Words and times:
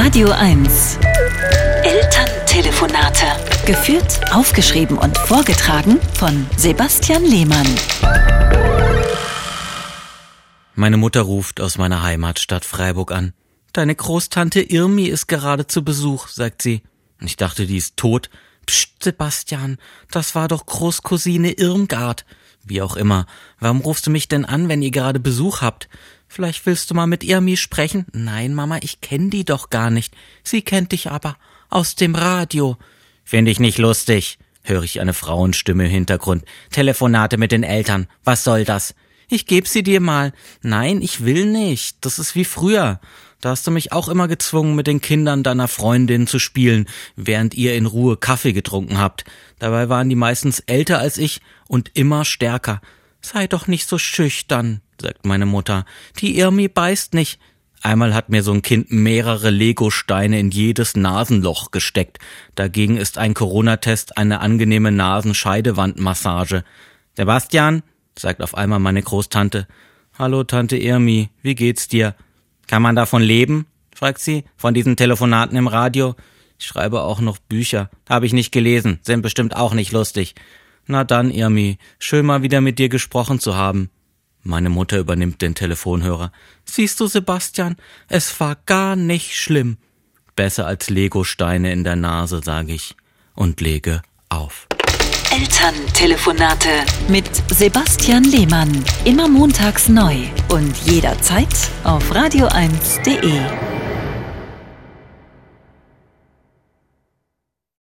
Radio 0.00 0.30
1. 0.30 0.96
Elterntelefonate. 1.82 3.26
Geführt, 3.66 4.32
aufgeschrieben 4.32 4.96
und 4.96 5.18
vorgetragen 5.18 5.98
von 6.14 6.46
Sebastian 6.56 7.24
Lehmann. 7.24 7.66
Meine 10.76 10.98
Mutter 10.98 11.22
ruft 11.22 11.60
aus 11.60 11.78
meiner 11.78 12.04
Heimatstadt 12.04 12.64
Freiburg 12.64 13.10
an. 13.10 13.32
Deine 13.72 13.96
Großtante 13.96 14.60
Irmi 14.60 15.06
ist 15.06 15.26
gerade 15.26 15.66
zu 15.66 15.82
Besuch, 15.82 16.28
sagt 16.28 16.62
sie. 16.62 16.82
Ich 17.20 17.36
dachte, 17.36 17.66
die 17.66 17.78
ist 17.78 17.96
tot. 17.96 18.30
Psst, 18.66 19.02
Sebastian, 19.02 19.78
das 20.12 20.36
war 20.36 20.46
doch 20.46 20.64
Großcousine 20.64 21.50
Irmgard. 21.50 22.24
Wie 22.68 22.82
auch 22.82 22.96
immer. 22.96 23.26
Warum 23.58 23.80
rufst 23.80 24.06
du 24.06 24.10
mich 24.10 24.28
denn 24.28 24.44
an, 24.44 24.68
wenn 24.68 24.82
ihr 24.82 24.90
gerade 24.90 25.20
Besuch 25.20 25.62
habt? 25.62 25.88
Vielleicht 26.28 26.66
willst 26.66 26.90
du 26.90 26.94
mal 26.94 27.06
mit 27.06 27.24
Irmi 27.24 27.56
sprechen? 27.56 28.06
Nein, 28.12 28.54
Mama, 28.54 28.78
ich 28.82 29.00
kenn 29.00 29.30
die 29.30 29.44
doch 29.44 29.70
gar 29.70 29.90
nicht. 29.90 30.14
Sie 30.44 30.62
kennt 30.62 30.92
dich 30.92 31.10
aber. 31.10 31.36
Aus 31.70 31.94
dem 31.94 32.14
Radio. 32.14 32.76
Find 33.24 33.48
ich 33.48 33.60
nicht 33.60 33.78
lustig, 33.78 34.38
höre 34.62 34.82
ich 34.82 35.00
eine 35.00 35.14
Frauenstimme 35.14 35.86
im 35.86 35.90
Hintergrund. 35.90 36.44
Telefonate 36.70 37.38
mit 37.38 37.52
den 37.52 37.62
Eltern. 37.62 38.06
Was 38.24 38.44
soll 38.44 38.64
das? 38.64 38.94
Ich 39.30 39.46
geb 39.46 39.68
sie 39.68 39.82
dir 39.82 40.00
mal. 40.00 40.32
Nein, 40.62 41.02
ich 41.02 41.24
will 41.24 41.46
nicht. 41.46 41.98
Das 42.02 42.18
ist 42.18 42.34
wie 42.34 42.46
früher. 42.46 43.00
Da 43.40 43.50
hast 43.50 43.66
du 43.66 43.70
mich 43.70 43.92
auch 43.92 44.08
immer 44.08 44.26
gezwungen, 44.26 44.74
mit 44.74 44.88
den 44.88 45.00
Kindern 45.00 45.44
deiner 45.44 45.68
Freundin 45.68 46.26
zu 46.26 46.40
spielen, 46.40 46.88
während 47.14 47.54
ihr 47.54 47.74
in 47.76 47.86
Ruhe 47.86 48.16
Kaffee 48.16 48.52
getrunken 48.52 48.98
habt. 48.98 49.24
Dabei 49.60 49.88
waren 49.88 50.08
die 50.08 50.16
meistens 50.16 50.58
älter 50.60 50.98
als 50.98 51.18
ich 51.18 51.40
und 51.68 51.90
immer 51.94 52.24
stärker. 52.24 52.80
Sei 53.20 53.46
doch 53.46 53.68
nicht 53.68 53.88
so 53.88 53.96
schüchtern, 53.96 54.80
sagt 55.00 55.24
meine 55.24 55.46
Mutter. 55.46 55.84
Die 56.18 56.36
Irmi 56.38 56.66
beißt 56.66 57.14
nicht. 57.14 57.38
Einmal 57.80 58.12
hat 58.12 58.28
mir 58.28 58.42
so 58.42 58.52
ein 58.52 58.62
Kind 58.62 58.90
mehrere 58.90 59.50
Legosteine 59.50 60.40
in 60.40 60.50
jedes 60.50 60.96
Nasenloch 60.96 61.70
gesteckt. 61.70 62.18
Dagegen 62.56 62.96
ist 62.96 63.18
ein 63.18 63.34
Corona-Test 63.34 64.18
eine 64.18 64.40
angenehme 64.40 64.90
Nasenscheidewandmassage. 64.90 66.64
Sebastian, 67.16 67.84
sagt 68.18 68.42
auf 68.42 68.56
einmal 68.56 68.80
meine 68.80 69.02
Großtante. 69.02 69.68
Hallo, 70.18 70.42
Tante 70.42 70.76
Irmi, 70.76 71.30
wie 71.42 71.54
geht's 71.54 71.86
dir? 71.86 72.16
Kann 72.68 72.82
man 72.82 72.94
davon 72.94 73.22
leben? 73.22 73.66
fragt 73.92 74.20
sie, 74.20 74.44
von 74.56 74.74
diesen 74.74 74.96
Telefonaten 74.96 75.56
im 75.56 75.66
Radio. 75.66 76.14
Ich 76.56 76.66
schreibe 76.66 77.02
auch 77.02 77.20
noch 77.20 77.38
Bücher. 77.38 77.90
Habe 78.08 78.26
ich 78.26 78.32
nicht 78.32 78.52
gelesen, 78.52 79.00
sind 79.02 79.22
bestimmt 79.22 79.56
auch 79.56 79.74
nicht 79.74 79.90
lustig. 79.90 80.36
Na 80.86 81.02
dann, 81.02 81.32
Irmi, 81.32 81.78
schön 81.98 82.24
mal 82.24 82.42
wieder 82.42 82.60
mit 82.60 82.78
dir 82.78 82.88
gesprochen 82.88 83.40
zu 83.40 83.56
haben. 83.56 83.90
Meine 84.42 84.70
Mutter 84.70 84.98
übernimmt 84.98 85.42
den 85.42 85.54
Telefonhörer. 85.54 86.30
Siehst 86.64 87.00
du, 87.00 87.06
Sebastian, 87.06 87.76
es 88.06 88.38
war 88.38 88.56
gar 88.66 88.94
nicht 88.94 89.36
schlimm. 89.36 89.78
Besser 90.36 90.66
als 90.66 90.88
Legosteine 90.88 91.72
in 91.72 91.82
der 91.82 91.96
Nase, 91.96 92.40
sage 92.44 92.72
ich 92.72 92.94
und 93.34 93.60
lege 93.60 94.02
auf. 94.28 94.68
Elterntelefonate 95.30 96.70
mit 97.08 97.28
Sebastian 97.52 98.24
Lehmann. 98.24 98.84
Immer 99.04 99.28
montags 99.28 99.88
neu 99.88 100.16
und 100.48 100.74
jederzeit 100.78 101.48
auf 101.84 102.10
radio1.de. 102.12 103.77